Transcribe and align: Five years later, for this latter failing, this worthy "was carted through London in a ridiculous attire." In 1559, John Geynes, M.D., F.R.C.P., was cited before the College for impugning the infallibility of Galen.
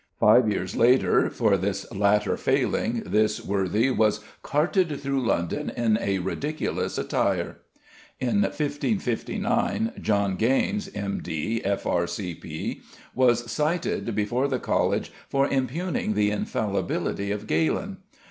Five 0.19 0.49
years 0.51 0.75
later, 0.75 1.29
for 1.29 1.57
this 1.57 1.85
latter 1.93 2.35
failing, 2.35 3.03
this 3.05 3.39
worthy 3.45 3.91
"was 3.91 4.19
carted 4.41 4.99
through 4.99 5.23
London 5.23 5.71
in 5.77 5.99
a 6.01 6.17
ridiculous 6.17 6.97
attire." 6.97 7.57
In 8.19 8.41
1559, 8.41 9.91
John 10.01 10.37
Geynes, 10.37 10.89
M.D., 10.95 11.61
F.R.C.P., 11.63 12.81
was 13.13 13.51
cited 13.51 14.15
before 14.15 14.47
the 14.47 14.57
College 14.57 15.11
for 15.29 15.47
impugning 15.47 16.15
the 16.15 16.31
infallibility 16.31 17.29
of 17.29 17.45
Galen. 17.45 17.97